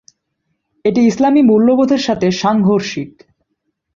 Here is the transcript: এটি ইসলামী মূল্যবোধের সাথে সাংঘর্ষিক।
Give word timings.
এটি 0.85 1.01
ইসলামী 1.05 1.41
মূল্যবোধের 1.41 2.01
সাথে 2.07 2.27
সাংঘর্ষিক। 2.41 3.11